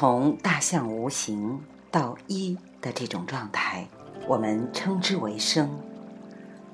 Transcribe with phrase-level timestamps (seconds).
[0.00, 1.60] 从大象无形
[1.90, 3.84] 到一的这种状态，
[4.28, 5.68] 我们称之为生。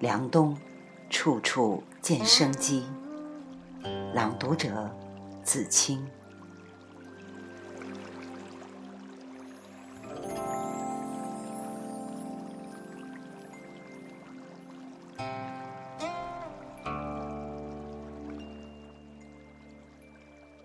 [0.00, 0.54] 凉冬，
[1.08, 2.84] 处处见生机。
[4.12, 4.94] 朗读者：
[5.42, 6.06] 子清。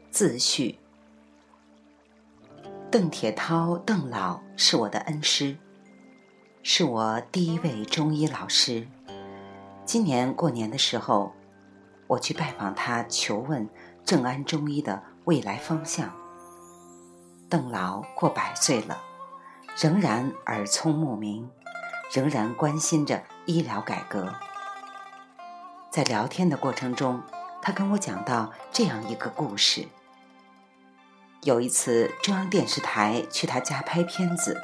[0.09, 0.80] 自序。
[2.91, 5.55] 邓铁涛，邓老是我的恩师，
[6.61, 8.85] 是我第一位中医老师。
[9.85, 11.31] 今年过年的时候，
[12.07, 13.69] 我去拜访他，求问
[14.03, 16.11] 正安中医的未来方向。
[17.49, 19.01] 邓老过百岁了，
[19.77, 21.49] 仍然耳聪目明，
[22.11, 24.35] 仍然关心着医疗改革。
[25.89, 27.23] 在聊天的过程中，
[27.61, 29.87] 他跟我讲到这样一个故事。
[31.43, 34.61] 有一次，中央电视台去他家拍片子，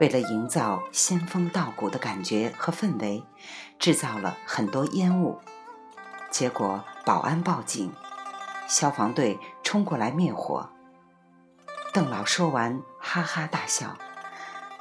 [0.00, 3.24] 为了营造仙风道骨的感觉和氛围，
[3.78, 5.40] 制造了很多烟雾。
[6.30, 7.90] 结果保安报警，
[8.68, 10.68] 消防队冲过来灭火。
[11.94, 13.96] 邓老说完，哈哈大笑。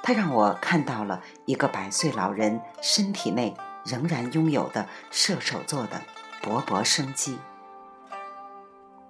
[0.04, 3.56] 他让我看到了一个百岁老人身体内
[3.86, 6.02] 仍然拥有的射手座的
[6.42, 7.40] 勃勃生机。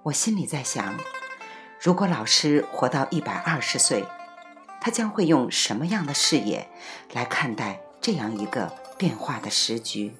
[0.04, 0.94] 我心里在想。
[1.82, 4.04] 如果老师活到一百二十岁，
[4.80, 6.68] 他将会用什么样的视野
[7.12, 10.14] 来看待这样一个变化的时局？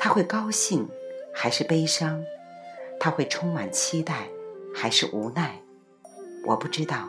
[0.00, 0.88] 他会高兴
[1.32, 2.24] 还是悲伤？
[2.98, 4.26] 他会充满期待
[4.74, 5.60] 还是无奈？
[6.44, 7.08] 我不知道。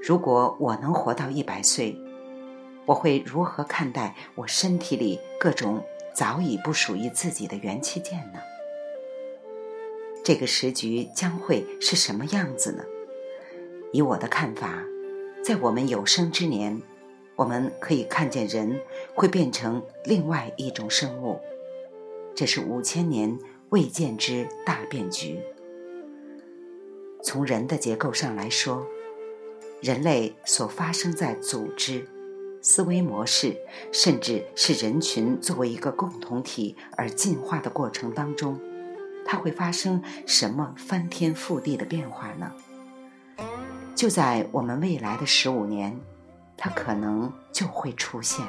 [0.00, 1.98] 如果我能活到一百岁，
[2.86, 8.38] 我会如何看待我身体里各种早已不属于自己的元器件呢？
[10.24, 12.84] 这个时局将会是什么样子呢？
[13.92, 14.84] 以我的看法，
[15.44, 16.80] 在我们有生之年，
[17.34, 18.80] 我们可以看见人
[19.14, 21.40] 会变成另外一种生物，
[22.36, 23.36] 这是五千年
[23.70, 25.40] 未见之大变局。
[27.24, 28.86] 从人的结构上来说，
[29.80, 32.06] 人类所发生在组织、
[32.60, 33.56] 思维模式，
[33.90, 38.60] 甚至是人群作为一个共同体而进化的过程当中。
[39.24, 42.52] 它会发生什么翻天覆地的变化呢？
[43.94, 45.98] 就在我们未来的十五年，
[46.56, 48.44] 它可能就会出现。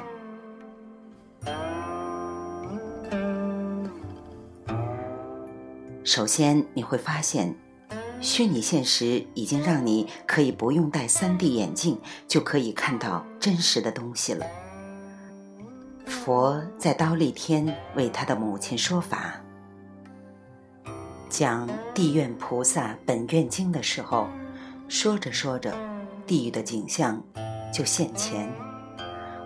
[6.02, 7.54] 首先，你会发现，
[8.20, 11.98] 虚拟现实已经让你可以不用戴 3D 眼镜
[12.28, 14.46] 就可以看到真实的东西了。
[16.06, 19.40] 佛在刀立天为他的母亲说法。
[21.36, 24.28] 讲《地愿菩萨本愿经》的时候，
[24.86, 25.74] 说着说着，
[26.24, 27.20] 地狱的景象
[27.72, 28.48] 就现前。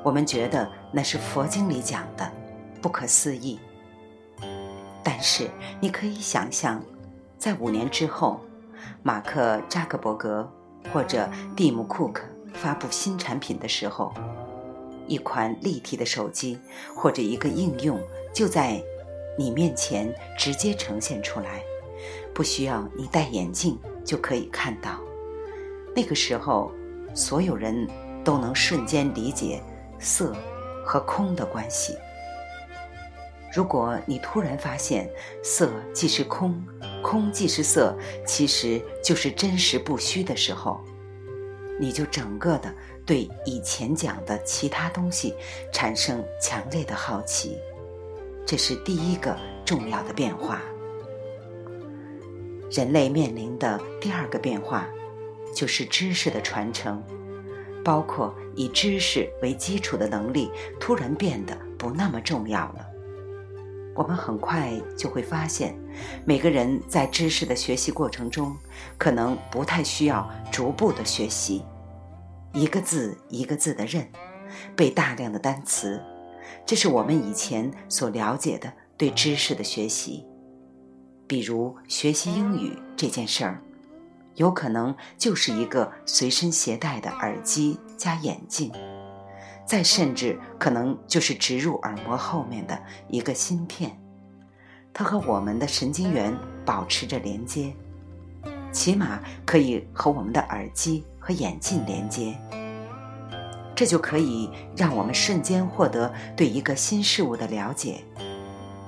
[0.04, 2.30] 我们觉得那是佛经里讲的，
[2.82, 3.58] 不可思议。
[5.02, 5.48] 但是
[5.80, 6.84] 你可以想象，
[7.38, 8.38] 在五年之后，
[9.02, 10.46] 马克扎克伯格
[10.92, 11.26] 或者
[11.56, 12.22] 蒂姆库克
[12.52, 14.12] 发布新产品的时候，
[15.06, 16.58] 一款立体的手机
[16.94, 17.98] 或者一个应用
[18.34, 18.78] 就在
[19.38, 21.62] 你面前直接呈现出来。
[22.38, 25.00] 不需要你戴眼镜就可以看到，
[25.92, 26.70] 那个时候，
[27.12, 27.84] 所有人
[28.22, 29.60] 都能瞬间理解
[29.98, 30.32] 色
[30.86, 31.96] 和空的关系。
[33.52, 35.10] 如果你突然发现
[35.42, 36.64] 色即是空，
[37.02, 40.80] 空即是色，其实就是真实不虚的时候，
[41.80, 42.72] 你就整个的
[43.04, 45.34] 对以前讲的其他东西
[45.72, 47.58] 产生强烈的好奇。
[48.46, 50.62] 这是第一个重要的变化。
[52.70, 54.86] 人类面临的第二个变化，
[55.54, 57.02] 就是知识的传承，
[57.82, 62.86] 包括以知识为基础的能力突然变得不那么重要了。
[63.94, 65.76] 我们很快就会发现，
[66.24, 68.56] 每个人在知识的学习过程中，
[68.96, 71.64] 可能不太需要逐步的学习，
[72.52, 74.06] 一个字一个字的认，
[74.76, 76.00] 背大量的单词，
[76.64, 80.27] 这是我们以前所了解的对知识的学习。
[81.28, 83.62] 比如学习英语这件事儿，
[84.36, 88.72] 有可能就是一个随身携带的耳机加眼镜，
[89.66, 94.00] 再甚至可能就是植入耳膜后面的一个芯片，
[94.94, 96.34] 它和我们的神经元
[96.64, 97.74] 保持着连接，
[98.72, 102.34] 起码可以和我们的耳机和眼镜连接，
[103.74, 108.02] 这就可以让我们瞬间获得对一个新事物的了解，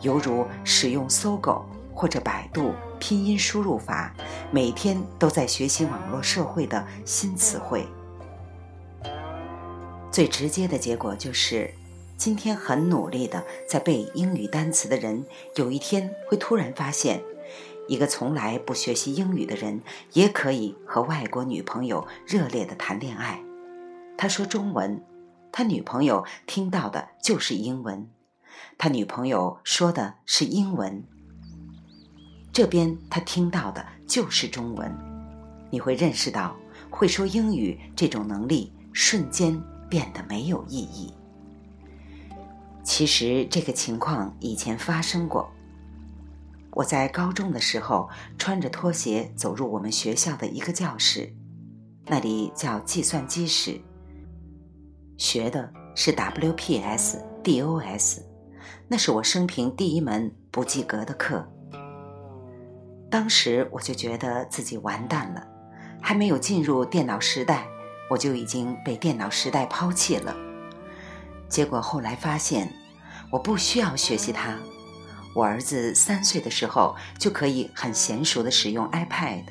[0.01, 1.67] 犹如使用搜狗。
[2.01, 4.15] 或者百度拼音输入法，
[4.51, 7.87] 每天都在学习网络社会的新词汇。
[10.11, 11.71] 最直接的结果就是，
[12.17, 15.27] 今天很努力的在背英语单词的人，
[15.57, 17.23] 有一天会突然发现，
[17.87, 19.83] 一个从来不学习英语的人，
[20.15, 23.43] 也可以和外国女朋友热烈的谈恋爱。
[24.17, 25.05] 他说中文，
[25.53, 28.09] 他女朋友听到的就是英文，
[28.79, 31.05] 他女朋友说的是英文，
[32.61, 34.95] 这边他听到的就是中文。
[35.71, 36.55] 你会认识到，
[36.91, 39.59] 会说英语这种能力瞬间。
[39.89, 41.13] 变得没有意义。
[42.85, 45.51] 其实这个情况以前发生过。
[46.71, 48.09] 我在高中的时候，
[48.39, 51.35] 穿着拖鞋走入我们学校的一个教室，
[52.07, 53.81] 那里叫计算机室，
[55.17, 58.21] 学的是 WPS、DOS，
[58.87, 61.45] 那是我生平第一门不及格的课。
[63.11, 65.47] 当时我就觉得自己完蛋了，
[66.01, 67.67] 还没有进入电脑时代。
[68.09, 70.35] 我就已经被电脑时代抛弃了。
[71.49, 72.73] 结果后来发现，
[73.31, 74.59] 我不需要学习它。
[75.33, 79.45] 我儿子三岁的时候就可以很娴熟的使用 iPad。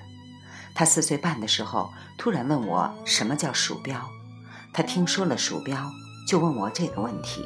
[0.75, 4.09] 他四岁半的时候突然问我什么叫鼠标，
[4.73, 5.89] 他听说了鼠标
[6.27, 7.45] 就问我这个问题。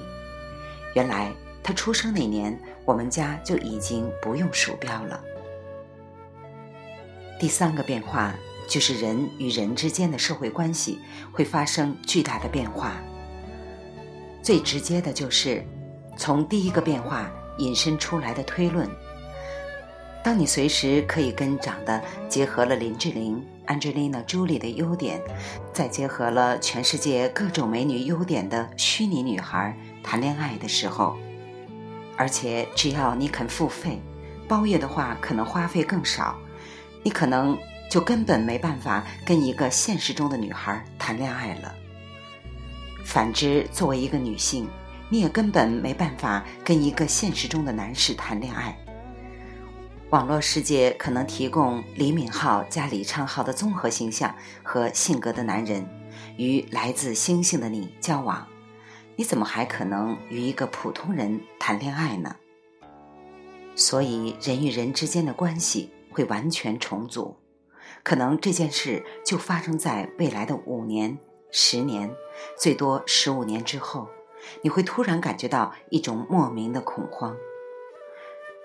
[0.95, 1.31] 原来
[1.61, 5.23] 他出生那年，我们家就已经不用鼠标了。
[7.39, 8.33] 第三个变化。
[8.65, 10.97] 就是人与人之间的社会关系
[11.33, 12.93] 会发生巨大的变化。
[14.41, 15.63] 最直接的就是，
[16.17, 18.89] 从第一个变化引申出来的推论。
[20.23, 25.21] 当你随时可以跟长得结合了林志玲、Angelina Jolie 的优点，
[25.73, 31.17] 再结合了全世界各种美女优点的虚拟女孩谈恋爱的时候，
[32.15, 34.01] 而且只要你肯付费，
[34.47, 36.39] 包月的话可能花费更少，
[37.03, 37.57] 你可能。
[37.89, 41.75] 就根本没办法跟一个现实中的女孩谈恋爱了。
[43.05, 44.67] 反之，作为一个女性，
[45.09, 48.75] 你也根本没办法跟一个现实中的男士谈恋爱。
[50.09, 54.33] 网络世界可能提供李敏镐加李昌镐的综合形象
[54.63, 55.87] 和性格的男人，
[56.37, 58.47] 与来自星星的你交往，
[59.15, 62.35] 你怎么还可能与一个普通人谈恋爱呢？
[63.75, 67.37] 所以，人与人之间的关系会完全重组。
[68.03, 71.17] 可能这件事就发生在未来的五年、
[71.51, 72.13] 十年，
[72.57, 74.07] 最多十五年之后，
[74.61, 77.35] 你会突然感觉到一种莫名的恐慌。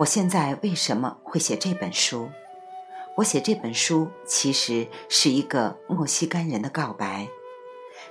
[0.00, 2.30] 我现在为什么会写这本书？
[3.16, 7.28] 我写这本书其实是一个墨西哥人的告白，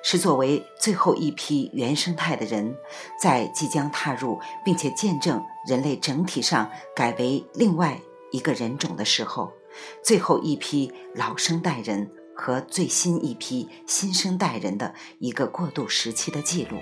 [0.03, 2.75] 是作为最后一批原生态的人，
[3.21, 8.01] 在即将踏入并且见证人类整体上改为另外
[8.31, 9.53] 一个人种的时候。
[10.03, 16.79] 最后一批老生代人和最新一批新生代人的一个过渡时期的记录。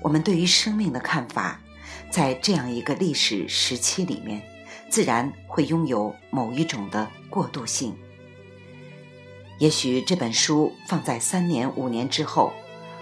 [0.00, 1.60] 我们对于生命的看法，
[2.10, 4.40] 在这样一个历史时期里面，
[4.88, 7.94] 自然会拥有某一种的过渡性。
[9.58, 12.54] 也许这本书放在三年、五年之后，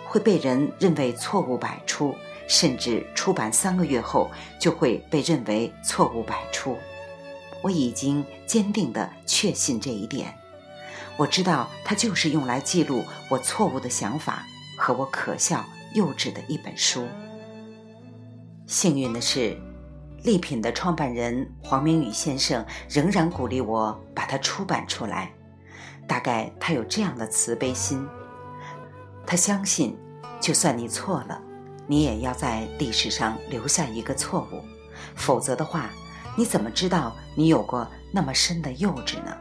[0.05, 2.13] 会被人认为错误百出，
[2.49, 4.29] 甚至出版三个月后
[4.59, 6.77] 就会被认为错误百出。
[7.63, 10.35] 我已经坚定地确信这一点。
[11.17, 14.45] 我知道它就是用来记录我错误的想法
[14.77, 15.65] 和我可笑
[15.95, 17.07] 幼稚的一本书。
[18.67, 19.57] 幸运的是，
[20.25, 25.31] 丽品的创办人黄明宇先生仍然鼓励我把它出版出来。
[26.09, 28.07] 大概他有这样的慈悲心，
[29.27, 29.97] 他相信，
[30.41, 31.41] 就算你错了，
[31.87, 34.65] 你也要在历史上留下一个错误，
[35.15, 35.91] 否则的话。
[36.37, 39.37] 你怎么知道你有过那么深的幼稚呢？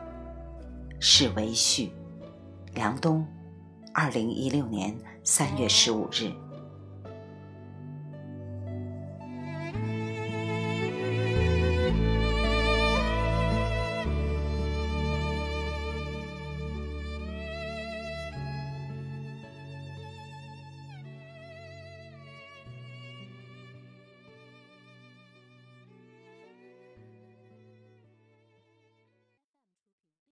[1.00, 1.92] 是为序，
[2.74, 3.26] 梁冬，
[3.94, 6.32] 二零一六年三月十五日。